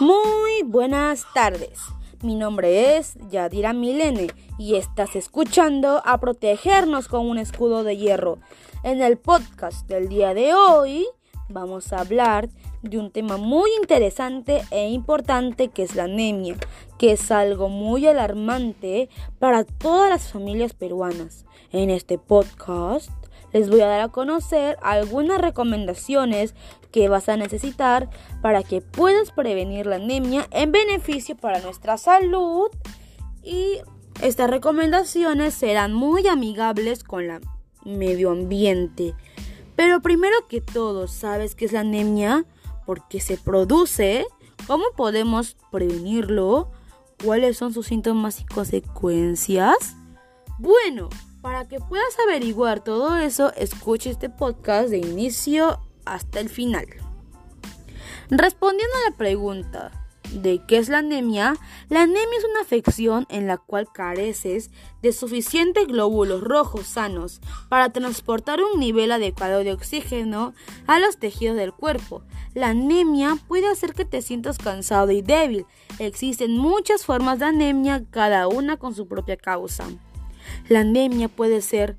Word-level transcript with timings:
Muy 0.00 0.62
buenas 0.64 1.26
tardes. 1.34 1.78
Mi 2.22 2.34
nombre 2.34 2.96
es 2.96 3.14
Yadira 3.30 3.74
Milene 3.74 4.28
y 4.58 4.76
estás 4.76 5.16
escuchando 5.16 6.00
a 6.06 6.18
protegernos 6.18 7.08
con 7.08 7.28
un 7.28 7.36
escudo 7.36 7.84
de 7.84 7.98
hierro. 7.98 8.38
En 8.84 9.02
el 9.02 9.18
podcast 9.18 9.86
del 9.88 10.08
día 10.08 10.32
de 10.32 10.54
hoy 10.54 11.06
vamos 11.50 11.92
a 11.92 12.00
hablar 12.00 12.48
de 12.80 12.98
un 12.98 13.10
tema 13.10 13.36
muy 13.36 13.70
interesante 13.80 14.62
e 14.70 14.88
importante 14.88 15.68
que 15.68 15.82
es 15.82 15.94
la 15.94 16.04
anemia, 16.04 16.56
que 16.98 17.12
es 17.12 17.30
algo 17.30 17.68
muy 17.68 18.06
alarmante 18.06 19.10
para 19.38 19.64
todas 19.64 20.08
las 20.08 20.32
familias 20.32 20.72
peruanas. 20.72 21.44
En 21.70 21.90
este 21.90 22.16
podcast 22.16 23.10
les 23.52 23.70
voy 23.70 23.80
a 23.80 23.86
dar 23.86 24.00
a 24.00 24.08
conocer 24.08 24.76
algunas 24.82 25.40
recomendaciones 25.40 26.54
que 26.90 27.08
vas 27.08 27.28
a 27.28 27.36
necesitar 27.36 28.08
para 28.40 28.62
que 28.62 28.80
puedas 28.80 29.32
prevenir 29.32 29.86
la 29.86 29.96
anemia 29.96 30.46
en 30.50 30.72
beneficio 30.72 31.36
para 31.36 31.60
nuestra 31.60 31.96
salud 31.98 32.68
y 33.42 33.78
estas 34.20 34.50
recomendaciones 34.50 35.54
serán 35.54 35.92
muy 35.92 36.28
amigables 36.28 37.02
con 37.02 37.30
el 37.30 37.40
medio 37.84 38.30
ambiente. 38.30 39.14
Pero 39.76 40.00
primero 40.00 40.46
que 40.48 40.60
todo, 40.60 41.08
¿sabes 41.08 41.54
qué 41.54 41.64
es 41.64 41.72
la 41.72 41.80
anemia? 41.80 42.44
¿Por 42.86 43.08
qué 43.08 43.20
se 43.20 43.36
produce? 43.36 44.26
¿Cómo 44.66 44.84
podemos 44.96 45.56
prevenirlo? 45.70 46.70
¿Cuáles 47.24 47.56
son 47.56 47.72
sus 47.72 47.86
síntomas 47.86 48.40
y 48.40 48.44
consecuencias? 48.44 49.96
Bueno, 50.58 51.08
para 51.42 51.66
que 51.66 51.80
puedas 51.80 52.16
averiguar 52.20 52.82
todo 52.82 53.16
eso, 53.16 53.52
escucha 53.54 54.10
este 54.10 54.30
podcast 54.30 54.88
de 54.88 54.98
inicio 54.98 55.80
hasta 56.04 56.40
el 56.40 56.48
final. 56.48 56.86
Respondiendo 58.30 58.94
a 58.96 59.10
la 59.10 59.16
pregunta 59.16 59.90
de 60.32 60.62
qué 60.66 60.78
es 60.78 60.88
la 60.88 60.98
anemia, 60.98 61.56
la 61.88 62.02
anemia 62.02 62.38
es 62.38 62.44
una 62.44 62.60
afección 62.62 63.26
en 63.28 63.48
la 63.48 63.58
cual 63.58 63.88
careces 63.92 64.70
de 65.02 65.12
suficientes 65.12 65.86
glóbulos 65.88 66.40
rojos 66.40 66.86
sanos 66.86 67.40
para 67.68 67.92
transportar 67.92 68.60
un 68.62 68.80
nivel 68.80 69.12
adecuado 69.12 69.64
de 69.64 69.72
oxígeno 69.72 70.54
a 70.86 71.00
los 71.00 71.18
tejidos 71.18 71.56
del 71.56 71.72
cuerpo. 71.72 72.22
La 72.54 72.68
anemia 72.68 73.36
puede 73.48 73.68
hacer 73.68 73.94
que 73.94 74.04
te 74.04 74.22
sientas 74.22 74.58
cansado 74.58 75.10
y 75.10 75.22
débil. 75.22 75.66
Existen 75.98 76.56
muchas 76.56 77.04
formas 77.04 77.40
de 77.40 77.46
anemia, 77.46 78.04
cada 78.10 78.46
una 78.46 78.76
con 78.76 78.94
su 78.94 79.06
propia 79.06 79.36
causa. 79.36 79.84
La 80.68 80.80
anemia 80.80 81.28
puede 81.28 81.60
ser 81.60 81.96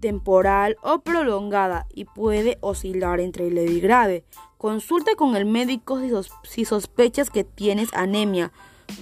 temporal 0.00 0.76
o 0.82 1.00
prolongada 1.00 1.86
y 1.92 2.04
puede 2.04 2.58
oscilar 2.60 3.20
entre 3.20 3.50
leve 3.50 3.72
y 3.72 3.80
grave. 3.80 4.24
Consulta 4.58 5.14
con 5.16 5.36
el 5.36 5.44
médico 5.44 6.00
si, 6.42 6.64
sospechas 6.64 7.30
que 7.30 7.44
tienes 7.44 7.92
anemia. 7.94 8.52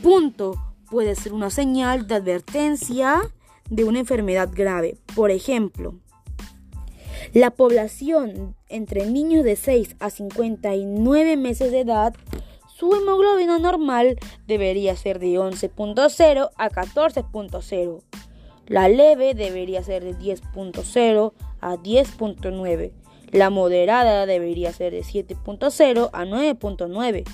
Punto. 0.02 0.54
Puede 0.90 1.14
ser 1.14 1.32
una 1.32 1.50
señal 1.50 2.06
de 2.06 2.16
advertencia 2.16 3.22
de 3.70 3.84
una 3.84 4.00
enfermedad 4.00 4.50
grave. 4.52 4.98
Por 5.16 5.30
ejemplo, 5.30 5.94
la 7.32 7.50
población 7.50 8.54
entre 8.68 9.06
niños 9.06 9.44
de 9.44 9.56
6 9.56 9.96
a 9.98 10.10
59 10.10 11.36
meses 11.36 11.72
de 11.72 11.80
edad, 11.80 12.14
su 12.66 12.94
hemoglobina 12.94 13.58
normal 13.58 14.18
debería 14.46 14.94
ser 14.94 15.18
de 15.18 15.38
11.0 15.38 16.50
a 16.54 16.70
14.0. 16.70 18.02
La 18.66 18.88
leve 18.88 19.34
debería 19.34 19.82
ser 19.82 20.04
de 20.04 20.16
10.0 20.16 21.32
a 21.60 21.74
10.9. 21.76 22.92
La 23.30 23.50
moderada 23.50 24.26
debería 24.26 24.72
ser 24.72 24.92
de 24.92 25.00
7.0 25.00 26.10
a 26.12 26.24
9.9. 26.24 27.24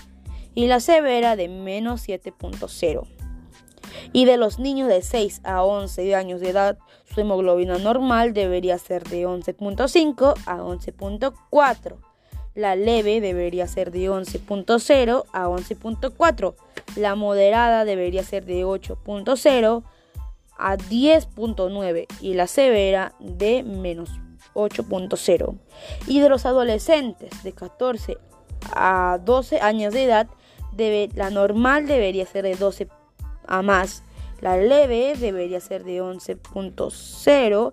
Y 0.55 0.67
la 0.67 0.81
severa 0.81 1.37
de 1.37 1.48
menos 1.48 2.09
7.0. 2.09 3.06
Y 4.12 4.25
de 4.25 4.37
los 4.37 4.59
niños 4.59 4.88
de 4.88 5.03
6 5.03 5.43
a 5.44 5.62
11 5.62 6.15
años 6.15 6.41
de 6.41 6.50
edad, 6.50 6.78
su 7.05 7.21
hemoglobina 7.21 7.78
normal 7.78 8.32
debería 8.32 8.78
ser 8.78 9.05
de 9.05 9.26
11.5 9.26 10.34
a 10.47 10.56
11.4. 10.59 11.97
La 12.55 12.75
leve 12.75 13.21
debería 13.21 13.69
ser 13.69 13.93
de 13.93 14.10
11.0 14.10 15.25
a 15.32 15.49
11.4. 15.49 16.55
La 16.97 17.15
moderada 17.15 17.84
debería 17.84 18.25
ser 18.25 18.44
de 18.44 18.65
8.0 18.65 19.84
a 20.60 20.76
10.9 20.76 22.06
y 22.21 22.34
la 22.34 22.47
severa 22.47 23.15
de 23.19 23.62
menos 23.62 24.10
8.0. 24.54 25.59
Y 26.06 26.21
de 26.21 26.28
los 26.28 26.47
adolescentes 26.47 27.43
de 27.43 27.53
14 27.53 28.19
a 28.72 29.19
12 29.25 29.60
años 29.60 29.94
de 29.94 30.04
edad, 30.04 30.28
debe, 30.72 31.09
la 31.15 31.31
normal 31.31 31.87
debería 31.87 32.26
ser 32.26 32.44
de 32.44 32.56
12 32.56 32.88
a 33.47 33.62
más. 33.62 34.04
La 34.41 34.56
leve 34.56 35.15
debería 35.19 35.60
ser 35.60 35.84
de 35.84 36.03
11.0 36.03 37.72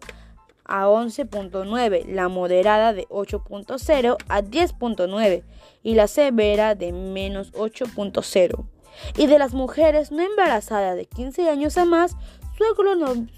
a 0.65 0.85
11.9, 0.85 2.05
la 2.07 2.27
moderada 2.27 2.93
de 2.93 3.07
8.0 3.07 4.17
a 4.27 4.41
10.9 4.41 5.43
y 5.83 5.95
la 5.95 6.07
severa 6.07 6.75
de 6.75 6.91
menos 6.91 7.53
8.0. 7.53 8.65
Y 9.15 9.27
de 9.27 9.39
las 9.39 9.53
mujeres 9.53 10.11
no 10.11 10.23
embarazadas 10.23 10.97
de 10.97 11.05
15 11.05 11.49
años 11.49 11.77
a 11.77 11.85
más, 11.85 12.17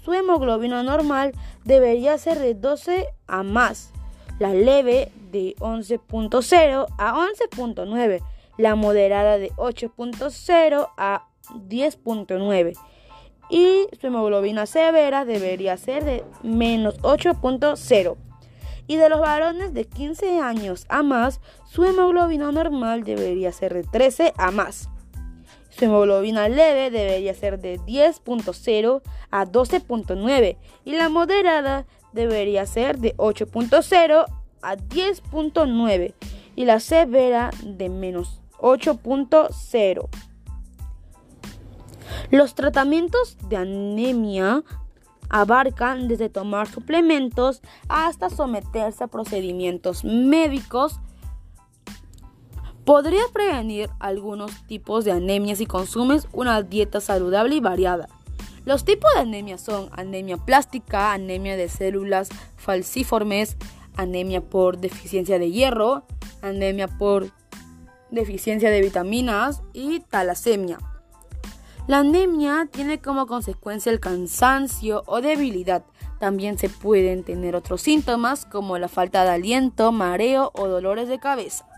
su 0.04 0.12
hemoglobina 0.12 0.82
normal 0.82 1.32
debería 1.64 2.16
ser 2.18 2.38
de 2.38 2.54
12 2.54 3.06
a 3.26 3.42
más, 3.42 3.92
la 4.38 4.54
leve 4.54 5.12
de 5.30 5.54
11.0 5.58 6.86
a 6.98 7.14
11.9, 7.14 8.20
la 8.56 8.74
moderada 8.74 9.38
de 9.38 9.50
8.0 9.52 10.88
a 10.96 11.26
10.9 11.68 12.74
y 13.50 13.88
su 14.00 14.06
hemoglobina 14.06 14.64
severa 14.64 15.24
debería 15.24 15.76
ser 15.76 16.04
de 16.04 16.24
menos 16.42 16.98
8.0. 17.02 18.16
Y 18.86 18.96
de 18.96 19.08
los 19.08 19.20
varones 19.20 19.72
de 19.74 19.84
15 19.84 20.40
años 20.40 20.86
a 20.88 21.02
más, 21.02 21.40
su 21.68 21.84
hemoglobina 21.84 22.50
normal 22.52 23.04
debería 23.04 23.52
ser 23.52 23.74
de 23.74 23.82
13 23.82 24.34
a 24.36 24.50
más. 24.50 24.89
Su 25.70 25.84
hemoglobina 25.84 26.48
leve 26.48 26.90
debería 26.90 27.34
ser 27.34 27.60
de 27.60 27.78
10.0 27.80 29.02
a 29.30 29.46
12.9 29.46 30.56
y 30.84 30.92
la 30.92 31.08
moderada 31.08 31.86
debería 32.12 32.66
ser 32.66 32.98
de 32.98 33.16
8.0 33.16 34.26
a 34.62 34.76
10.9 34.76 36.14
y 36.56 36.64
la 36.64 36.80
severa 36.80 37.50
de 37.62 37.88
menos 37.88 38.40
8.0. 38.58 40.08
Los 42.30 42.54
tratamientos 42.54 43.36
de 43.48 43.56
anemia 43.56 44.62
abarcan 45.28 46.08
desde 46.08 46.28
tomar 46.28 46.66
suplementos 46.68 47.62
hasta 47.88 48.30
someterse 48.30 49.04
a 49.04 49.06
procedimientos 49.06 50.04
médicos 50.04 51.00
Podrías 52.90 53.30
prevenir 53.30 53.88
algunos 54.00 54.50
tipos 54.66 55.04
de 55.04 55.12
anemia 55.12 55.54
si 55.54 55.64
consumes 55.64 56.26
una 56.32 56.60
dieta 56.62 57.00
saludable 57.00 57.54
y 57.54 57.60
variada. 57.60 58.08
Los 58.64 58.84
tipos 58.84 59.08
de 59.14 59.20
anemia 59.20 59.58
son 59.58 59.88
anemia 59.92 60.38
plástica, 60.38 61.12
anemia 61.12 61.56
de 61.56 61.68
células 61.68 62.30
falciformes, 62.56 63.56
anemia 63.94 64.40
por 64.40 64.78
deficiencia 64.78 65.38
de 65.38 65.52
hierro, 65.52 66.02
anemia 66.42 66.88
por 66.88 67.30
deficiencia 68.10 68.70
de 68.70 68.80
vitaminas 68.80 69.62
y 69.72 70.00
talasemia. 70.00 70.78
La 71.86 71.98
anemia 71.98 72.66
tiene 72.72 73.00
como 73.00 73.28
consecuencia 73.28 73.92
el 73.92 74.00
cansancio 74.00 75.04
o 75.06 75.20
debilidad. 75.20 75.84
También 76.18 76.58
se 76.58 76.68
pueden 76.68 77.22
tener 77.22 77.54
otros 77.54 77.82
síntomas 77.82 78.46
como 78.46 78.78
la 78.78 78.88
falta 78.88 79.22
de 79.22 79.30
aliento, 79.30 79.92
mareo 79.92 80.50
o 80.56 80.66
dolores 80.66 81.08
de 81.08 81.20
cabeza. 81.20 81.69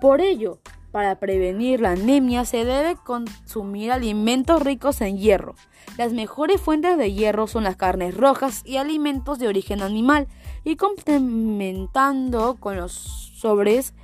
Por 0.00 0.20
ello, 0.20 0.60
para 0.92 1.18
prevenir 1.18 1.80
la 1.80 1.92
anemia 1.92 2.44
se 2.44 2.64
debe 2.64 2.96
consumir 2.96 3.92
alimentos 3.92 4.62
ricos 4.62 5.00
en 5.00 5.18
hierro. 5.18 5.54
Las 5.96 6.12
mejores 6.12 6.60
fuentes 6.60 6.96
de 6.96 7.12
hierro 7.12 7.46
son 7.46 7.64
las 7.64 7.76
carnes 7.76 8.16
rojas 8.16 8.62
y 8.64 8.76
alimentos 8.76 9.38
de 9.38 9.48
origen 9.48 9.82
animal 9.82 10.28
y 10.64 10.76
complementando 10.76 12.56
con 12.60 12.76
los 12.76 12.92
sobres 12.92 13.94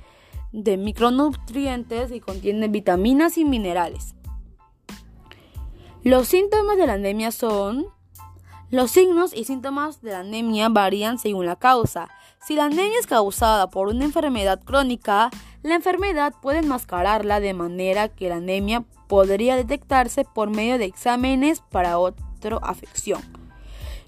de 0.51 0.77
micronutrientes 0.77 2.11
y 2.11 2.19
contienen 2.19 2.71
vitaminas 2.71 3.37
y 3.37 3.45
minerales. 3.45 4.15
Los 6.03 6.27
síntomas 6.27 6.77
de 6.77 6.87
la 6.87 6.93
anemia 6.93 7.31
son 7.31 7.87
los 8.69 8.91
signos 8.91 9.33
y 9.33 9.45
síntomas 9.45 10.01
de 10.01 10.11
la 10.11 10.19
anemia 10.19 10.69
varían 10.69 11.17
según 11.17 11.45
la 11.45 11.55
causa. 11.55 12.09
Si 12.45 12.55
la 12.55 12.65
anemia 12.65 12.99
es 12.99 13.07
causada 13.07 13.69
por 13.69 13.87
una 13.87 14.05
enfermedad 14.05 14.61
crónica, 14.63 15.29
la 15.65 15.73
enfermedad 15.73 16.31
puede 16.43 16.59
enmascararla 16.59 17.39
de 17.39 17.55
manera 17.55 18.07
que 18.07 18.29
la 18.29 18.35
anemia 18.35 18.85
podría 19.07 19.55
detectarse 19.55 20.23
por 20.23 20.51
medio 20.51 20.77
de 20.77 20.85
exámenes 20.85 21.63
para 21.71 21.97
otra 21.97 22.57
afección. 22.61 23.19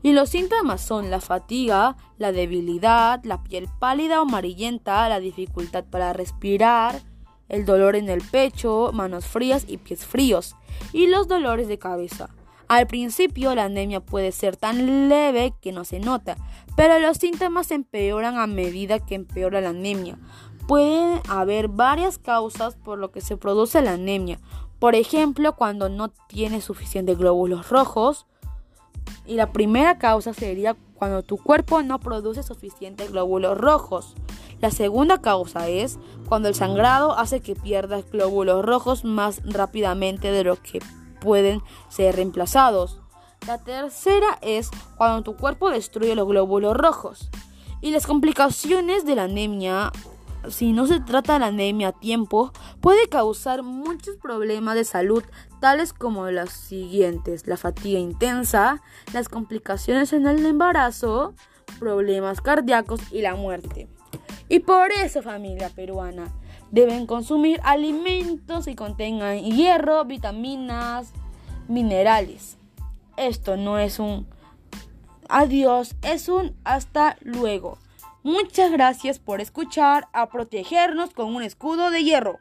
Y 0.04 0.12
los 0.12 0.30
síntomas 0.30 0.81
son 0.81 1.09
la 1.09 1.19
fatiga, 1.19 1.98
la 2.19 2.31
debilidad, 2.31 3.24
la 3.24 3.42
piel 3.44 3.68
pálida 3.80 4.19
o 4.19 4.27
amarillenta, 4.27 5.09
la 5.09 5.19
dificultad 5.19 5.83
para 5.83 6.13
respirar, 6.13 7.01
el 7.50 7.65
dolor 7.65 7.95
en 7.95 8.10
el 8.10 8.21
pecho, 8.21 8.92
manos 8.94 9.25
frías 9.25 9.65
y 9.68 9.77
pies 9.77 10.06
fríos, 10.06 10.56
y 10.94 11.07
los 11.07 11.27
dolores 11.27 11.68
de 11.68 11.80
cabeza. 11.80 12.30
Al 12.68 12.86
principio 12.86 13.56
la 13.56 13.63
anemia 13.63 14.01
puede 14.01 14.33
ser 14.33 14.57
tan 14.57 15.07
leve 15.07 15.53
que 15.62 15.71
no 15.71 15.86
se 15.86 16.00
nota, 16.01 16.36
pero 16.75 17.00
los 17.00 17.18
síntomas 17.18 17.71
empeoran 17.71 18.38
a 18.38 18.45
medida 18.45 19.00
que 19.00 19.15
empeora 19.15 19.62
la 19.62 19.69
anemia. 19.69 20.19
Pueden 20.67 21.21
haber 21.29 21.69
varias 21.69 22.17
causas 22.17 22.75
por 22.75 22.99
lo 22.99 23.11
que 23.11 23.21
se 23.21 23.37
produce 23.37 23.81
la 23.81 23.93
anemia. 23.93 24.39
Por 24.79 24.95
ejemplo, 24.95 25.55
cuando 25.55 25.89
no 25.89 26.09
tiene 26.09 26.61
suficientes 26.61 27.17
glóbulos 27.17 27.69
rojos. 27.69 28.25
Y 29.25 29.35
la 29.35 29.51
primera 29.51 29.97
causa 29.97 30.33
sería 30.33 30.75
cuando 30.95 31.23
tu 31.23 31.37
cuerpo 31.37 31.81
no 31.81 31.99
produce 31.99 32.43
suficientes 32.43 33.11
glóbulos 33.11 33.57
rojos. 33.57 34.13
La 34.59 34.71
segunda 34.71 35.21
causa 35.21 35.67
es 35.67 35.99
cuando 36.27 36.49
el 36.49 36.55
sangrado 36.55 37.17
hace 37.17 37.41
que 37.41 37.55
pierdas 37.55 38.09
glóbulos 38.11 38.65
rojos 38.65 39.05
más 39.05 39.41
rápidamente 39.45 40.31
de 40.31 40.43
lo 40.43 40.55
que 40.61 40.79
pueden 41.21 41.61
ser 41.89 42.15
reemplazados. 42.15 42.99
La 43.45 43.59
tercera 43.59 44.39
es 44.41 44.69
cuando 44.97 45.21
tu 45.21 45.37
cuerpo 45.37 45.69
destruye 45.69 46.15
los 46.15 46.27
glóbulos 46.27 46.75
rojos. 46.75 47.29
Y 47.81 47.91
las 47.91 48.07
complicaciones 48.07 49.05
de 49.05 49.15
la 49.15 49.23
anemia, 49.25 49.91
si 50.49 50.73
no 50.73 50.88
se 50.88 50.99
trata 50.99 51.39
la 51.39 51.47
anemia 51.47 51.89
a 51.89 51.99
tiempo, 51.99 52.51
puede 52.81 53.07
causar 53.07 53.63
muchos 53.63 54.17
problemas 54.17 54.75
de 54.75 54.83
salud, 54.83 55.23
tales 55.59 55.94
como 55.94 56.29
los 56.31 56.49
siguientes: 56.49 57.47
la 57.47 57.57
fatiga 57.57 57.99
intensa, 57.99 58.81
las 59.13 59.29
complicaciones 59.29 60.13
en 60.13 60.27
el 60.27 60.45
embarazo, 60.45 61.33
problemas 61.79 62.41
cardíacos 62.41 63.01
y 63.11 63.21
la 63.21 63.35
muerte. 63.35 63.88
Y 64.49 64.59
por 64.59 64.91
eso, 64.91 65.21
familia 65.21 65.69
peruana, 65.69 66.33
deben 66.71 67.05
consumir 67.05 67.59
alimentos 67.63 68.65
que 68.65 68.75
contengan 68.75 69.39
hierro, 69.39 70.05
vitaminas, 70.05 71.11
minerales. 71.67 72.57
Esto 73.17 73.57
no 73.57 73.79
es 73.79 74.00
un 74.00 74.27
adiós, 75.29 75.95
es 76.01 76.29
un 76.29 76.55
hasta 76.63 77.17
luego. 77.21 77.77
Muchas 78.27 78.74
gracias 78.74 79.19
por 79.19 79.39
escuchar 79.39 80.09
a 80.12 80.27
protegernos 80.27 81.12
con 81.12 81.33
un 81.33 81.44
escudo 81.44 81.91
de 81.91 82.03
hierro. 82.03 82.39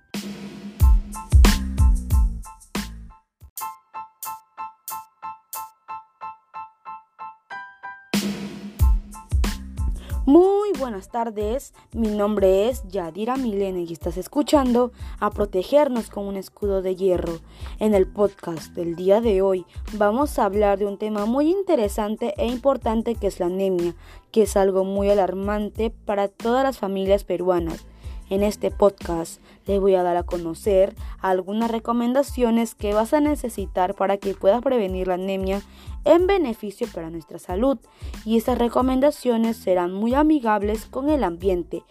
Buenas 10.79 11.09
tardes, 11.09 11.73
mi 11.93 12.09
nombre 12.09 12.69
es 12.69 12.87
Yadira 12.89 13.37
Milene 13.37 13.83
y 13.83 13.93
estás 13.93 14.19
escuchando 14.19 14.93
a 15.21 15.31
protegernos 15.31 16.11
con 16.11 16.27
un 16.27 16.37
escudo 16.37 16.83
de 16.83 16.95
hierro. 16.95 17.39
En 17.79 17.95
el 17.95 18.07
podcast 18.07 18.75
del 18.75 18.95
día 18.95 19.21
de 19.23 19.41
hoy 19.41 19.65
vamos 19.95 20.39
a 20.39 20.45
hablar 20.45 20.79
de 20.79 20.85
un 20.85 20.99
tema 20.99 21.25
muy 21.25 21.51
interesante 21.51 22.35
e 22.37 22.47
importante 22.47 23.15
que 23.15 23.29
es 23.29 23.41
la 23.41 23.47
anemia, 23.47 23.95
que 24.33 24.43
es 24.43 24.57
algo 24.57 24.85
muy 24.85 25.09
alarmante 25.09 25.91
para 25.91 26.29
todas 26.29 26.63
las 26.63 26.79
familias 26.79 27.25
peruanas. 27.25 27.87
En 28.29 28.43
este 28.43 28.71
podcast 28.71 29.41
les 29.67 29.81
voy 29.81 29.95
a 29.95 30.03
dar 30.03 30.17
a 30.17 30.25
conocer 30.25 30.95
algunas 31.21 31.71
recomendaciones 31.71 32.75
que 32.75 32.93
vas 32.93 33.15
a 33.15 33.21
necesitar 33.21 33.95
para 33.95 34.19
que 34.19 34.35
puedas 34.35 34.63
prevenir 34.63 35.09
la 35.09 35.15
anemia 35.15 35.63
en 36.07 36.27
beneficio 36.27 36.87
para 36.95 37.11
nuestra 37.11 37.39
salud 37.39 37.79
y 38.25 38.39
estas 38.39 38.59
recomendaciones 38.59 39.57
serán 39.57 39.93
muy 39.93 40.15
amigables 40.15 40.87
con 40.87 41.11
el 41.11 41.25
ambiente. 41.25 41.85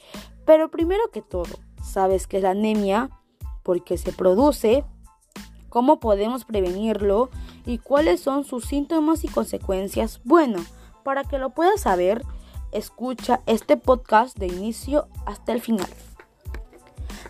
Pero 0.45 0.71
primero 0.71 1.03
que 1.11 1.21
todo, 1.21 1.59
¿sabes 1.83 2.25
qué 2.25 2.37
es 2.37 2.43
la 2.43 2.51
anemia? 2.51 3.09
¿Por 3.61 3.83
qué 3.83 3.97
se 3.97 4.13
produce? 4.13 4.85
¿Cómo 5.69 5.99
podemos 5.99 6.45
prevenirlo? 6.45 7.29
¿Y 7.65 7.79
cuáles 7.79 8.21
son 8.21 8.45
sus 8.45 8.65
síntomas 8.65 9.23
y 9.25 9.27
consecuencias? 9.27 10.21
Bueno, 10.23 10.63
para 11.03 11.25
que 11.25 11.37
lo 11.37 11.49
puedas 11.49 11.81
saber, 11.81 12.23
escucha 12.71 13.41
este 13.45 13.75
podcast 13.75 14.37
de 14.37 14.47
inicio 14.47 15.07
hasta 15.25 15.51
el 15.51 15.61
final. 15.61 15.89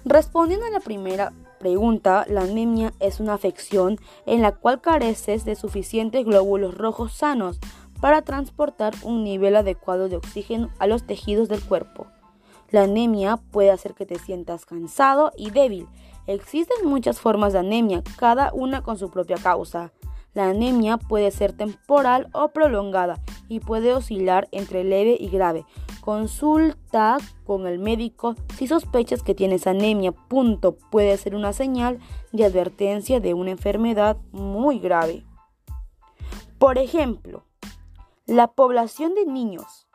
Respondiendo 0.03 0.67
a 0.67 0.69
la 0.69 0.79
primera 0.79 1.33
la 1.73 2.41
anemia 2.41 2.93
es 2.99 3.19
una 3.19 3.33
afección 3.33 3.97
en 4.25 4.41
la 4.41 4.51
cual 4.51 4.81
careces 4.81 5.45
de 5.45 5.55
suficientes 5.55 6.23
glóbulos 6.23 6.77
rojos 6.77 7.13
sanos 7.13 7.59
para 7.99 8.21
transportar 8.21 8.93
un 9.03 9.23
nivel 9.23 9.55
adecuado 9.55 10.09
de 10.09 10.17
oxígeno 10.17 10.69
a 10.79 10.87
los 10.87 11.07
tejidos 11.07 11.49
del 11.49 11.63
cuerpo. 11.63 12.07
La 12.69 12.83
anemia 12.83 13.37
puede 13.37 13.71
hacer 13.71 13.93
que 13.93 14.05
te 14.05 14.19
sientas 14.19 14.65
cansado 14.65 15.31
y 15.37 15.51
débil. 15.51 15.87
Existen 16.27 16.87
muchas 16.87 17.19
formas 17.19 17.53
de 17.53 17.59
anemia, 17.59 18.03
cada 18.17 18.51
una 18.53 18.81
con 18.81 18.97
su 18.97 19.09
propia 19.09 19.37
causa. 19.37 19.91
La 20.33 20.49
anemia 20.49 20.97
puede 20.97 21.31
ser 21.31 21.53
temporal 21.53 22.27
o 22.33 22.49
prolongada 22.49 23.21
y 23.47 23.59
puede 23.59 23.93
oscilar 23.93 24.49
entre 24.51 24.83
leve 24.83 25.15
y 25.19 25.29
grave. 25.29 25.65
Consulta 26.05 27.17
con 27.47 27.65
el 27.65 27.79
médico 27.79 28.35
si 28.55 28.67
sospechas 28.67 29.23
que 29.23 29.33
tienes 29.33 29.65
anemia. 29.65 30.11
Punto. 30.11 30.77
Puede 30.91 31.17
ser 31.17 31.33
una 31.33 31.51
señal 31.51 31.97
de 32.31 32.45
advertencia 32.45 33.19
de 33.19 33.33
una 33.33 33.49
enfermedad 33.49 34.15
muy 34.31 34.77
grave. 34.77 35.25
Por 36.59 36.77
ejemplo, 36.77 37.43
la 38.27 38.45
población 38.45 39.15
de 39.15 39.25
niños 39.25 39.87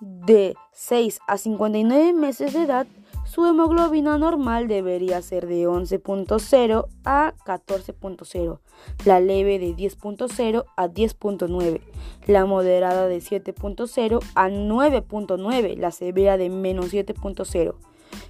de 0.00 0.56
6 0.72 1.20
a 1.26 1.36
59 1.36 2.14
meses 2.14 2.54
de 2.54 2.62
edad 2.62 2.86
su 3.28 3.44
hemoglobina 3.44 4.16
normal 4.16 4.68
debería 4.68 5.20
ser 5.20 5.46
de 5.46 5.68
11.0 5.68 6.86
a 7.04 7.34
14.0, 7.44 8.58
la 9.04 9.20
leve 9.20 9.58
de 9.58 9.76
10.0 9.76 10.64
a 10.76 10.88
10.9, 10.88 11.80
la 12.26 12.46
moderada 12.46 13.06
de 13.06 13.18
7.0 13.18 14.20
a 14.34 14.48
9.9, 14.48 15.76
la 15.76 15.90
severa 15.90 16.38
de 16.38 16.48
menos 16.48 16.92
7.0. 16.92 17.74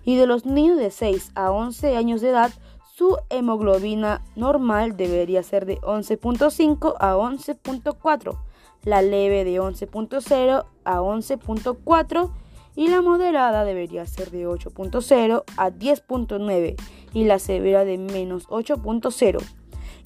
Y 0.04 0.16
de 0.16 0.26
los 0.26 0.44
niños 0.46 0.78
de 0.78 0.90
6 0.90 1.30
a 1.36 1.52
11 1.52 1.96
años 1.96 2.20
de 2.20 2.30
edad, 2.30 2.50
su 2.92 3.16
hemoglobina 3.30 4.24
normal 4.34 4.96
debería 4.96 5.44
ser 5.44 5.64
de 5.64 5.78
11.5 5.82 6.94
a 6.98 7.14
11.4, 7.14 8.36
la 8.82 9.02
leve 9.02 9.44
de 9.44 9.60
11.0 9.60 10.66
a 10.84 11.00
11.4 11.00 12.30
y 12.78 12.86
la 12.86 13.02
moderada 13.02 13.64
debería 13.64 14.06
ser 14.06 14.30
de 14.30 14.46
8.0 14.46 15.42
a 15.56 15.70
10.9 15.70 16.76
y 17.12 17.24
la 17.24 17.40
severa 17.40 17.84
de 17.84 17.98
menos 17.98 18.46
8.0. 18.46 19.42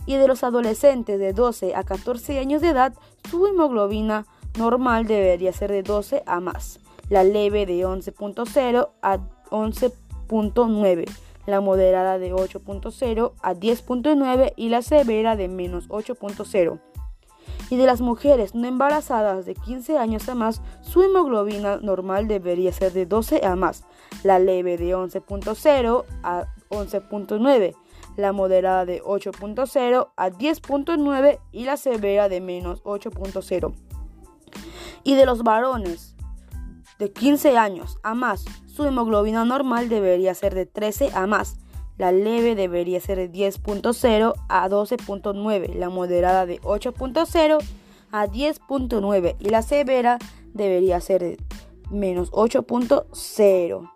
Y 0.06 0.14
de 0.14 0.26
los 0.26 0.42
adolescentes 0.42 1.18
de 1.18 1.35
12 1.35 1.75
a 1.75 1.85
14 1.85 2.38
años 2.38 2.62
de 2.62 2.70
edad, 2.70 2.94
su 3.30 3.46
hemoglobina 3.46 4.25
normal 4.56 5.06
debería 5.06 5.52
ser 5.52 5.70
de 5.70 5.82
12 5.82 6.23
a 6.25 6.40
más, 6.40 6.80
la 7.11 7.25
leve 7.25 7.66
de 7.66 7.85
11.0 7.85 8.88
a 9.02 9.18
11.9, 9.50 11.11
la 11.44 11.61
moderada 11.61 12.18
de 12.18 12.32
8.0 12.32 13.32
a 13.42 13.52
10.9 13.52 14.54
y 14.56 14.70
la 14.70 14.80
severa 14.80 15.37
de 15.37 15.49
menos 15.49 15.90
8.0 15.90 16.80
y 17.71 17.76
de 17.76 17.87
las 17.87 18.00
mujeres 18.00 18.54
no 18.54 18.66
embarazadas 18.66 19.47
de 19.47 19.54
15 19.54 19.99
años 19.99 20.28
a 20.28 20.35
más, 20.35 20.62
su 20.81 21.02
hemoglobina 21.02 21.78
normal 21.78 22.28
debería 22.28 22.73
ser 22.73 22.92
de 22.92 23.07
12 23.07 23.45
a 23.45 23.57
más, 23.57 23.85
la 24.23 24.38
leve 24.38 24.76
de 24.76 24.95
11.0 24.95 26.04
a 26.23 26.47
11.9, 26.71 27.75
la 28.16 28.33
moderada 28.33 28.85
de 28.85 29.02
8.0 29.02 30.09
a 30.16 30.31
10.9 30.31 31.38
y 31.52 31.64
la 31.64 31.76
severa 31.76 32.28
de 32.28 32.40
menos 32.40 32.83
8.0. 32.85 33.75
Y 35.04 35.14
de 35.14 35.26
los 35.26 35.42
varones 35.42 36.16
de 36.99 37.12
15 37.12 37.57
años 37.57 37.99
a 38.02 38.14
más, 38.14 38.45
su 38.66 38.85
hemoglobina 38.85 39.45
normal 39.45 39.88
debería 39.88 40.35
ser 40.35 40.54
de 40.54 40.66
13 40.66 41.11
a 41.14 41.26
más, 41.26 41.59
la 41.99 42.12
leve 42.12 42.54
debería 42.54 43.00
ser 43.00 43.18
de 43.18 43.30
10.0 43.30 44.34
a 44.49 44.68
12.9, 44.68 45.75
la 45.75 45.88
moderada 45.88 46.46
de 46.46 46.61
8.0 46.62 47.58
a 48.11 48.26
10.9 48.26 49.37
y 49.38 49.49
la 49.49 49.62
severa 49.62 50.18
debería 50.52 51.00
ser 51.00 51.22
de 51.22 51.38
menos 51.90 52.30
8.0. 52.32 53.90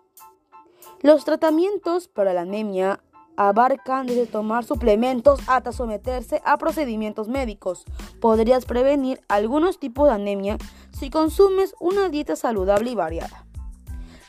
Los 1.01 1.25
tratamientos 1.25 2.07
para 2.07 2.33
la 2.33 2.41
anemia 2.41 2.99
abarcan 3.35 4.07
desde 4.07 4.25
tomar 4.25 4.65
suplementos 4.65 5.39
hasta 5.47 5.71
someterse 5.71 6.41
a 6.43 6.57
procedimientos 6.57 7.27
médicos. 7.27 7.85
Podrías 8.19 8.65
prevenir 8.65 9.21
algunos 9.27 9.79
tipos 9.79 10.07
de 10.07 10.15
anemia 10.15 10.57
si 10.91 11.11
consumes 11.11 11.75
una 11.79 12.09
dieta 12.09 12.35
saludable 12.35 12.89
y 12.91 12.95
variada. 12.95 13.45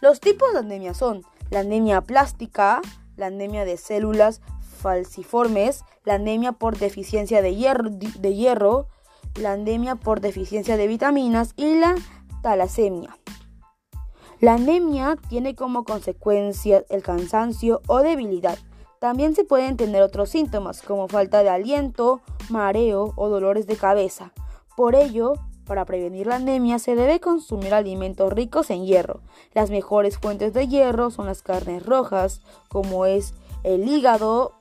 Los 0.02 0.20
tipos 0.20 0.52
de 0.52 0.58
anemia 0.58 0.92
son 0.92 1.22
la 1.50 1.60
anemia 1.60 2.02
plástica, 2.02 2.82
la 3.18 3.26
anemia 3.26 3.66
de 3.66 3.76
células 3.76 4.40
falciformes, 4.78 5.84
la 6.04 6.14
anemia 6.14 6.52
por 6.52 6.78
deficiencia 6.78 7.42
de 7.42 7.54
hierro, 7.54 7.90
de 7.90 8.34
hierro, 8.34 8.86
la 9.34 9.52
anemia 9.52 9.96
por 9.96 10.20
deficiencia 10.20 10.76
de 10.76 10.86
vitaminas 10.86 11.52
y 11.56 11.74
la 11.74 11.94
talasemia. 12.42 13.18
La 14.40 14.54
anemia 14.54 15.16
tiene 15.28 15.56
como 15.56 15.84
consecuencia 15.84 16.84
el 16.88 17.02
cansancio 17.02 17.82
o 17.88 17.98
debilidad. 17.98 18.56
También 19.00 19.34
se 19.34 19.44
pueden 19.44 19.76
tener 19.76 20.02
otros 20.02 20.30
síntomas 20.30 20.80
como 20.82 21.08
falta 21.08 21.42
de 21.42 21.50
aliento, 21.50 22.20
mareo 22.48 23.12
o 23.16 23.28
dolores 23.28 23.66
de 23.66 23.76
cabeza. 23.76 24.32
Por 24.76 24.94
ello, 24.94 25.34
para 25.68 25.84
prevenir 25.84 26.26
la 26.26 26.36
anemia 26.36 26.78
se 26.78 26.96
debe 26.96 27.20
consumir 27.20 27.74
alimentos 27.74 28.32
ricos 28.32 28.70
en 28.70 28.86
hierro. 28.86 29.20
Las 29.52 29.70
mejores 29.70 30.18
fuentes 30.18 30.54
de 30.54 30.66
hierro 30.66 31.10
son 31.10 31.26
las 31.26 31.42
carnes 31.42 31.84
rojas, 31.84 32.40
como 32.68 33.04
es 33.06 33.34
el 33.62 33.86
hígado, 33.86 34.54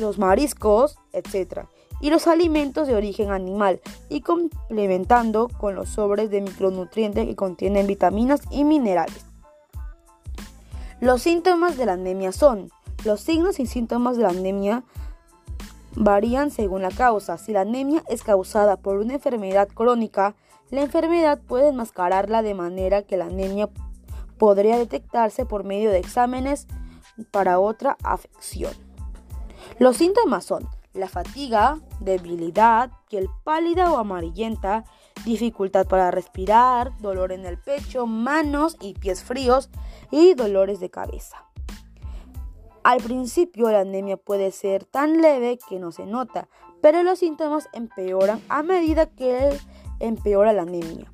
los, 0.00 0.18
mariscos, 0.18 0.98
etc. 1.12 1.66
Y 2.00 2.10
los 2.10 2.26
alimentos 2.26 2.88
de 2.88 2.96
origen 2.96 3.30
animal 3.30 3.80
y 4.08 4.22
complementando 4.22 5.48
con 5.48 5.74
los 5.74 5.90
sobres 5.90 6.30
de 6.30 6.40
micronutrientes 6.40 7.26
que 7.26 7.36
contienen 7.36 7.86
vitaminas 7.86 8.40
y 8.50 8.64
minerales. 8.64 9.24
Los 11.00 11.22
síntomas 11.22 11.76
de 11.76 11.86
la 11.86 11.92
anemia 11.92 12.32
son 12.32 12.72
los 13.04 13.20
signos 13.20 13.60
y 13.60 13.66
síntomas 13.66 14.16
de 14.16 14.24
la 14.24 14.30
anemia 14.30 14.82
varían 15.98 16.50
según 16.50 16.82
la 16.82 16.90
causa. 16.90 17.38
Si 17.38 17.52
la 17.52 17.62
anemia 17.62 18.02
es 18.08 18.22
causada 18.22 18.76
por 18.76 18.98
una 18.98 19.14
enfermedad 19.14 19.68
crónica, 19.68 20.34
la 20.70 20.82
enfermedad 20.82 21.40
puede 21.40 21.68
enmascararla 21.68 22.42
de 22.42 22.54
manera 22.54 23.02
que 23.02 23.16
la 23.16 23.26
anemia 23.26 23.68
podría 24.38 24.78
detectarse 24.78 25.44
por 25.44 25.64
medio 25.64 25.90
de 25.90 25.98
exámenes 25.98 26.66
para 27.32 27.58
otra 27.58 27.96
afección. 28.04 28.72
Los 29.78 29.96
síntomas 29.96 30.44
son 30.44 30.68
la 30.94 31.08
fatiga, 31.08 31.78
debilidad, 32.00 32.90
piel 33.08 33.28
pálida 33.44 33.92
o 33.92 33.98
amarillenta, 33.98 34.84
dificultad 35.24 35.86
para 35.86 36.10
respirar, 36.10 36.96
dolor 36.98 37.32
en 37.32 37.44
el 37.44 37.58
pecho, 37.58 38.06
manos 38.06 38.76
y 38.80 38.94
pies 38.94 39.24
fríos 39.24 39.68
y 40.10 40.34
dolores 40.34 40.80
de 40.80 40.90
cabeza. 40.90 41.47
Al 42.84 43.02
principio 43.02 43.70
la 43.70 43.80
anemia 43.80 44.16
puede 44.16 44.50
ser 44.50 44.84
tan 44.84 45.20
leve 45.20 45.58
que 45.68 45.78
no 45.78 45.92
se 45.92 46.06
nota, 46.06 46.48
pero 46.80 47.02
los 47.02 47.18
síntomas 47.18 47.68
empeoran 47.72 48.40
a 48.48 48.62
medida 48.62 49.06
que 49.06 49.58
empeora 50.00 50.52
la 50.52 50.62
anemia. 50.62 51.12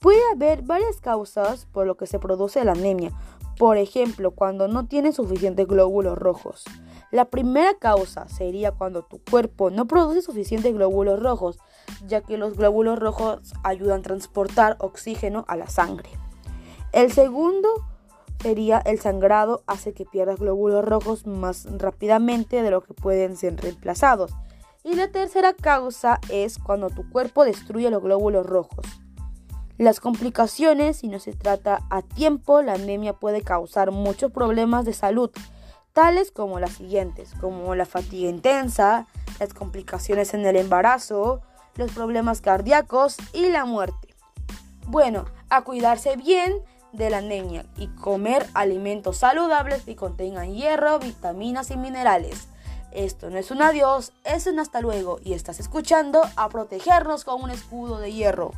Puede 0.00 0.20
haber 0.32 0.62
varias 0.62 1.00
causas 1.00 1.66
por 1.66 1.86
lo 1.86 1.96
que 1.96 2.06
se 2.06 2.18
produce 2.18 2.64
la 2.64 2.72
anemia, 2.72 3.12
por 3.58 3.76
ejemplo, 3.76 4.30
cuando 4.30 4.68
no 4.68 4.86
tiene 4.86 5.12
suficientes 5.12 5.66
glóbulos 5.66 6.16
rojos. 6.16 6.64
La 7.10 7.26
primera 7.26 7.74
causa 7.74 8.26
sería 8.28 8.72
cuando 8.72 9.02
tu 9.02 9.20
cuerpo 9.22 9.68
no 9.68 9.86
produce 9.86 10.22
suficientes 10.22 10.72
glóbulos 10.72 11.20
rojos, 11.20 11.58
ya 12.06 12.22
que 12.22 12.38
los 12.38 12.56
glóbulos 12.56 12.98
rojos 12.98 13.52
ayudan 13.62 14.00
a 14.00 14.04
transportar 14.04 14.76
oxígeno 14.80 15.44
a 15.48 15.56
la 15.56 15.68
sangre. 15.68 16.08
El 16.92 17.12
segundo 17.12 17.68
el 18.44 19.00
sangrado 19.00 19.62
hace 19.66 19.92
que 19.92 20.04
pierdas 20.04 20.38
glóbulos 20.38 20.84
rojos 20.84 21.26
más 21.26 21.66
rápidamente 21.78 22.62
de 22.62 22.70
lo 22.70 22.82
que 22.82 22.94
pueden 22.94 23.36
ser 23.36 23.56
reemplazados. 23.56 24.32
Y 24.82 24.94
la 24.94 25.08
tercera 25.08 25.52
causa 25.52 26.20
es 26.30 26.58
cuando 26.58 26.88
tu 26.88 27.08
cuerpo 27.10 27.44
destruye 27.44 27.90
los 27.90 28.02
glóbulos 28.02 28.46
rojos. 28.46 28.86
Las 29.76 30.00
complicaciones, 30.00 30.98
si 30.98 31.08
no 31.08 31.18
se 31.18 31.32
trata 31.32 31.80
a 31.90 32.02
tiempo, 32.02 32.62
la 32.62 32.74
anemia 32.74 33.14
puede 33.14 33.42
causar 33.42 33.90
muchos 33.90 34.30
problemas 34.32 34.84
de 34.84 34.92
salud, 34.92 35.30
tales 35.92 36.30
como 36.30 36.60
las 36.60 36.72
siguientes, 36.72 37.32
como 37.40 37.74
la 37.74 37.86
fatiga 37.86 38.28
intensa, 38.28 39.06
las 39.38 39.54
complicaciones 39.54 40.34
en 40.34 40.44
el 40.46 40.56
embarazo, 40.56 41.40
los 41.76 41.92
problemas 41.92 42.40
cardíacos 42.40 43.16
y 43.32 43.48
la 43.48 43.64
muerte. 43.64 44.14
Bueno, 44.86 45.24
a 45.50 45.62
cuidarse 45.62 46.16
bien, 46.16 46.54
de 46.92 47.10
la 47.10 47.18
anemia 47.18 47.64
y 47.76 47.88
comer 47.88 48.46
alimentos 48.54 49.18
saludables 49.18 49.82
que 49.82 49.96
contengan 49.96 50.54
hierro, 50.54 50.98
vitaminas 50.98 51.70
y 51.70 51.76
minerales. 51.76 52.48
Esto 52.92 53.30
no 53.30 53.38
es 53.38 53.50
un 53.50 53.62
adiós, 53.62 54.12
es 54.24 54.46
un 54.46 54.58
hasta 54.58 54.80
luego 54.80 55.20
y 55.22 55.34
estás 55.34 55.60
escuchando 55.60 56.22
a 56.36 56.48
protegernos 56.48 57.24
con 57.24 57.42
un 57.42 57.50
escudo 57.50 57.98
de 57.98 58.12
hierro. 58.12 58.52